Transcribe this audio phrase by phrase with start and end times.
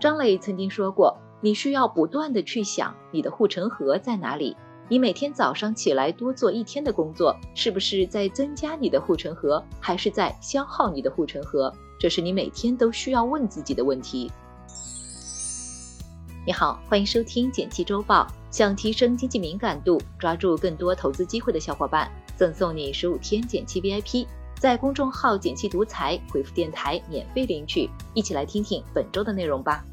[0.00, 4.56] 张磊曾经说过，你需要不断的去想你的护城河在哪里。
[4.88, 11.72] 你每天早上起来多做一天的工作，是不是在增加你的护城河，还是在消耗你的护城河？
[11.98, 14.30] 这是你每天都需要问自己的问题。
[16.46, 18.26] 你好，欢迎收听简七周报。
[18.50, 24.26] 想提升经济敏感度，抓住更多投资机会的小伙伴，赠送你十五天简七 VIP，
[24.58, 27.88] 在公众号“简七独裁回复“电台”免费领取。
[28.14, 29.84] 一起来听听本周的内容吧。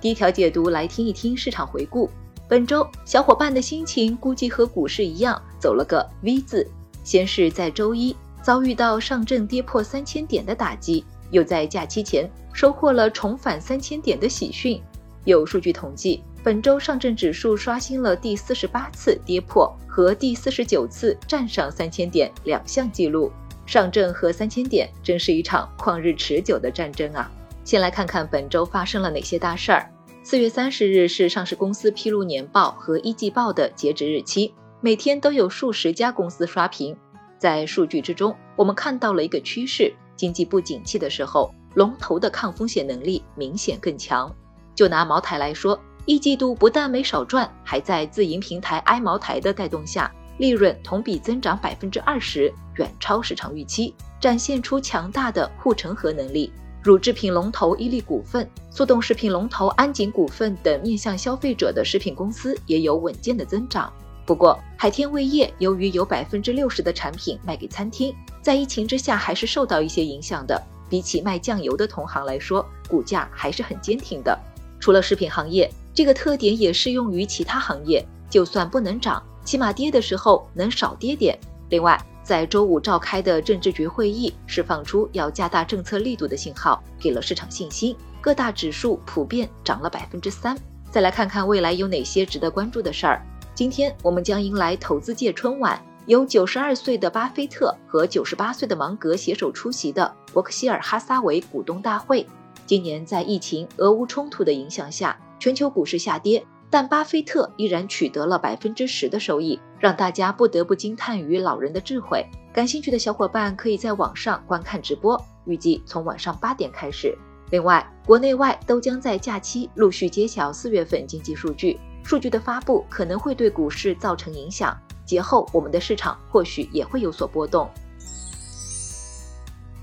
[0.00, 2.10] 第一条解读，来听一听市场回顾。
[2.48, 6.68] 本周小伙伴的心情估计和股市一样，走了个 V 字。
[7.02, 14.80] 先是在周一遭遇到上证跌破三千点的打击，又在假期前收获了重返三千点的喜讯。
[15.24, 23.32] 有数据统计，本周上证指数刷新了第四十八次跌破和第四十九次站上三千点两项记录。
[23.66, 27.28] 上证和三千点真是一场旷日持久的战争啊！
[27.64, 29.90] 先来看看本周发生了哪些大事儿。
[30.22, 36.96] 四月三十日是上市公司披露年报和一季报的截止日期，每天都有数十家公司刷屏。
[37.40, 44.32] 在数据之中，我们看到了一个趋势：经济不景气的时候，龙头的抗风险能力明显更强。
[44.76, 56.52] 就拿茅台来说，一季度不但没少赚，还在自营平台爱茅台的带动下，利润同比增长百分之二十，远超市场预期，展现出强大的护城河能力。
[56.80, 63.92] 乳制品龙头伊利股份、速冻食品龙头安井股份等面向消费者的食品公司也有稳健的增长。
[64.24, 70.62] 不过，海天味业由于有百分之六十的产品卖给餐厅，在疫情之下还是受到一些影响的。
[70.88, 74.38] 比起卖酱油的同行来说，股价还是很坚挺的。
[74.78, 78.06] 除了食品行业，这个特点也适用于其他行业。
[78.28, 81.38] 就算不能涨，起码跌的时候能少跌点。
[81.70, 87.96] 另外，在周五召开的政治局会议，释放出要加大政策力度的信号，给了市场信心。
[88.20, 90.54] 各大指数普遍涨了百分之三。
[90.90, 93.24] 再来看看未来有哪些值得关注的事儿。
[93.54, 102.26] 今天我们将迎来投资界春晚，由九十二岁的巴菲特和九十八岁的芒格携手出席的伯克希尔哈撒韦股东大会。
[102.66, 106.44] 今年在疫情、俄乌冲突的影响下，全球股市下跌。
[106.68, 112.26] 但巴菲特依然取得了百分之十的收益，让大家不得不惊叹于老人的智慧。
[112.52, 117.16] 感兴趣的小伙伴可以在网上观看直播，预计从晚上八点开始。
[117.50, 124.76] 另外，国内外都将在假期陆续揭晓四月份经济数据，数据的发布可能会对股市造成影响。
[125.04, 127.70] 节后我们的市场或许也会有所波动。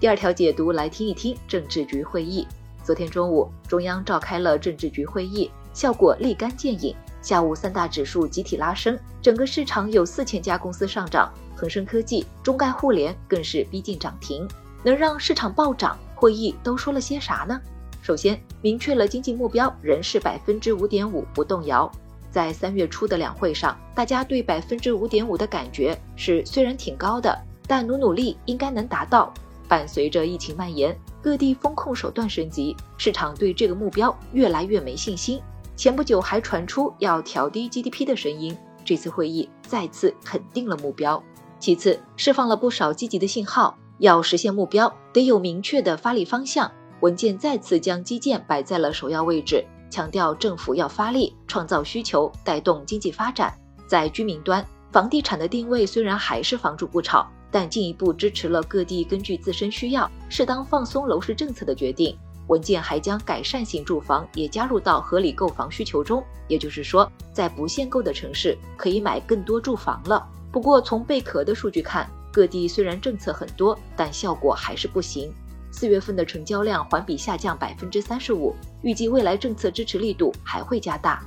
[0.02, 2.46] 第二条解读来听一听政治局会议。
[2.84, 5.50] 昨天中午，中央召开了政治局会议。
[5.72, 14.48] 效果立竿见影，下午三大指数集体拉升，整个市场有四千家公司上涨，恒生科技、中概互联更是逼近涨停，
[14.84, 15.98] 能让市场暴涨。
[16.14, 17.60] 会议都说了些啥呢？
[18.02, 21.90] 首先，明确了经济目标仍是百分之五点五不动摇。
[22.30, 29.34] 在三月初的两会上，大家对百分之五点五的感觉是虽然挺高的，但努努力应该能达到。
[29.68, 35.42] 伴随着疫情蔓延，各地风控手段升级，市场对这个目标越来越没信心。
[35.74, 41.24] 前不久还传出要调低 GDP 的声音，这次会议再次肯定了目标。
[41.60, 46.70] 其次，释放了不少积极的信号，要实现目标得有明确的发力方向。
[47.00, 53.54] 文件再次将基建摆在了首要位置，强调政府要发力创造需求，带动经济发展。
[53.88, 62.18] 在居民端，房地产的定位虽然还是房住不炒，但进一步支持了各地根据自身需要适当放松楼市政策的决定。
[62.48, 70.28] 文件还将改善型住房也加入到合理购房需求中，也就是说，在不限购的城市可以买更多住房了。
[70.52, 75.32] 不过，从贝壳的数据看，各地虽然政策很多，但效果还是不行。
[75.72, 81.24] 四月份的成交量环比下降百分之三十五，预计未来政策支持力度还会加大。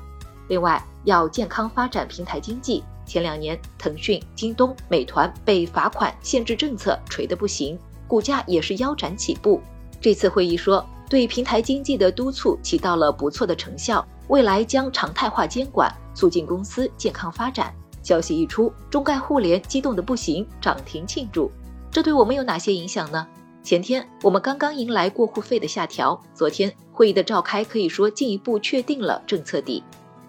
[0.48, 9.60] 另外，要健康发展平台经济，前两年腾讯、京东、美团被罚款限制政策锤得不行，股价也是腰斩起步。
[10.00, 10.84] 这次会议说。
[11.08, 17.72] 对平台经济的督促起到了不错的成效，未来将常态化监管，促进公司健康发展。
[18.02, 21.48] 消息一出，中概互联激动的不行，涨停庆祝。
[21.92, 23.24] 这对我们有哪些影响呢？
[23.62, 29.84] 前天我们刚刚迎来过户费的下调，昨天会议的召开可以说进一步确定了政策底，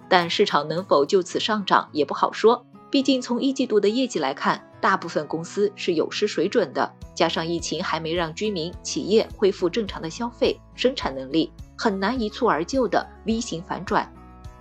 [0.10, 2.66] 但市场能否就此上涨也不好说。
[2.90, 14.10] 毕竟从一季度的业绩来看，大部分公司是有失水准的，加上疫情还没让居民、企业恢复正常的消费生产能力，很难一蹴而就的 V 型反转。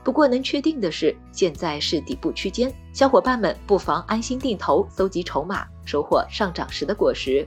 [0.03, 7.47] 不过能确定的是，现在是底部区间，小伙伴们不妨安心定投，搜集筹码，收获上涨时的果实。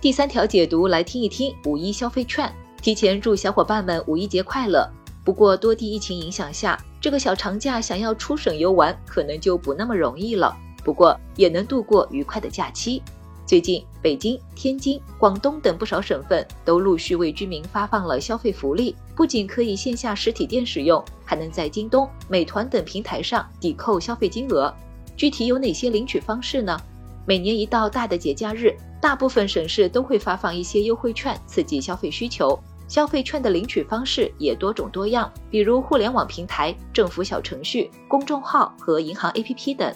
[0.00, 2.50] 第三条解读来听一听五一消费券，
[2.82, 4.90] 提前祝小伙伴们五一节快乐。
[5.24, 10.54] 不过多地疫情影响下，这个小长假想要出省游玩，可能就不那么容易了。
[10.84, 13.02] 不过也能度过愉快的假期。
[13.46, 24.74] 最近，北京、天津、广东等不少省份都陆续为居民发放了消费福利，不仅可以线下实体店使用，还能在京东、美团等平台上抵扣消费金额。
[25.16, 26.78] 具体有哪些领取方式呢？
[27.26, 32.58] 每年一到大的节假日，大部分省市都会发放一些优惠券，刺激消费需求。
[32.94, 39.92] 消费券的领取方式也多种多样，比如互联网平台、政府小程序、公众号和银行 APP 等。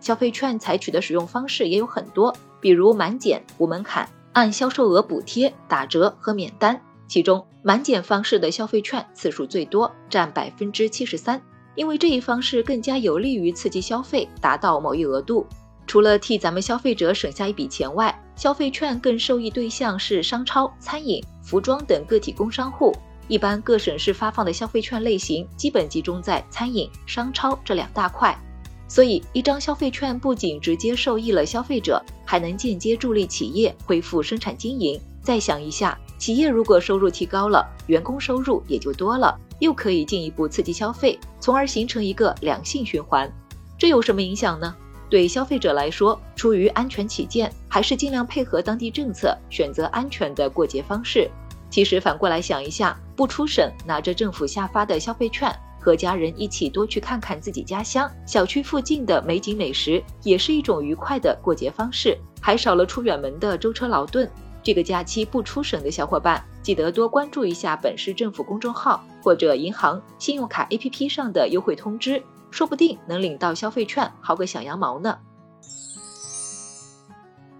[0.00, 2.34] 消费券采取的使用方式也有很多。
[2.60, 6.82] 比如满减无门槛，按销售额补贴、打折和免单。
[7.06, 11.40] 其中满减方式的消费券次数最多，占百分之七十三。
[11.76, 15.46] 因为这一方式更加有利于刺激消费，达到某一额度。
[15.90, 22.96] 除了替咱们消费者省下一笔钱外，消费券更受益对象是商超、餐饮、服装等个体工商户。
[23.26, 28.40] 一般各省市发放的消费券类型基本集中在餐饮、商超这两大块。
[28.86, 34.96] 所以，一张消费券不仅直接受益了消费者，还能间接助力企业恢复生产经营。
[35.20, 43.28] 再想一下，企业如果收入提高了，员工收入也就多了，又可以进一步刺激消费，从而形成一个良性循环。
[43.76, 44.72] 这有什么影响呢？
[45.10, 51.28] 对消费者来说，出于安全起见，还是尽量配合当地政策，选择安全的过节方式。
[51.68, 55.52] 其实反过来想一下，不出省，拿着政府下发的消费券。
[55.82, 64.30] 和家人一起多去看看自己家乡小区附近的美景美食，也是一种愉快的过节方式，还少了出远门的舟车劳顿。
[64.62, 75.18] 这个假期不出省的小伙伴，记得多关注一下本市政府公众号或者银行、信用卡 APP 上的优惠通知，说不定能领到消费券，薅个小羊毛呢。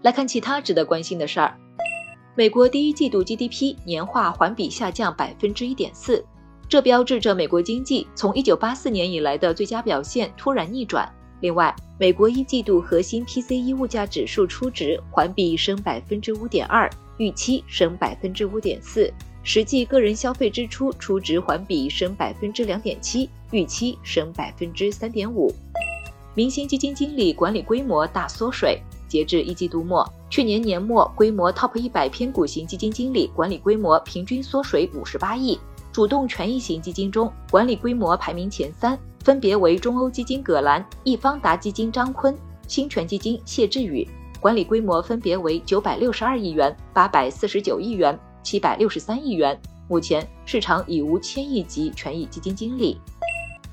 [0.03, 1.57] 来看其他值得关心的事儿，
[2.35, 6.25] 美国第一季度 GDP 年化环比下降百分之一点四。
[6.69, 11.13] 这标志着美国经济从1984年以来的最佳表现突然逆转。
[11.41, 16.89] 另外，美国一季度核心 PCE 物价指数初值环比升百分之五点二，
[17.19, 19.11] 预期升百分之五点四；
[19.43, 25.53] 实际个人消费支出初值环比升百分之两点七，预期升百分之三点五。
[26.35, 35.59] 明星基金经理管理规模大缩水，截至一季度末，去年年末规模 TOP 一百偏股型基金经理管理规模平均缩水五十八亿。
[35.93, 42.33] 主动权益型基金中，管理规模排名前三，分别为中欧基金葛兰、易方达基金张坤、
[42.69, 44.07] 新权基金谢志宇，
[44.39, 49.59] 管理规模分别为九百六十二亿元、八百四十九亿元、七百六十三亿元。
[49.89, 53.01] 目前市场已无千亿级权益基金经理。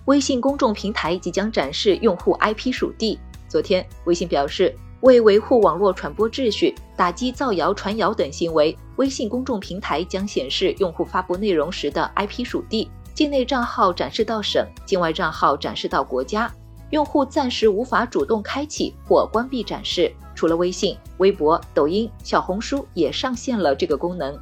[0.05, 3.19] 微信公众平台即将展示用户 IP 属地。
[3.47, 4.75] 昨天，微信表示。
[5.01, 16.51] 为维护网络传播秩序，打击造谣传谣等行为，微信公众平台将显示用户发布内容时的 IP 属地，境内账号展示到省，境外账号展示到国家。
[16.89, 20.11] 用户暂时无法主动开启或关闭展示。
[20.33, 24.35] 除了微信、微博、抖音、小红书也上线了这个功能。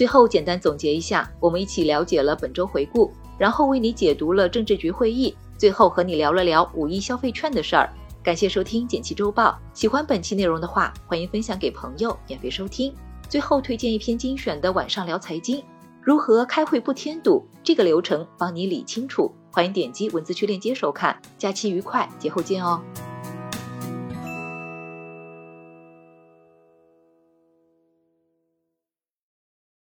[0.00, 7.86] 最后简单总结一下，我们一起了解了本周回顾，然后为你解读了政治局会议，最后和你聊了聊五一消费券的事儿。
[8.22, 12.94] 感谢收听《简七周报》，喜欢本期内容的话，欢迎分享给朋友免费收听。
[13.28, 15.62] 最后推荐一篇精选的晚上聊财经，
[16.00, 19.30] 如何开会不添堵，这个流程帮你理清楚。
[19.52, 21.20] 欢迎点击文字区链接收看。
[21.36, 22.80] 假期愉快，节后见哦。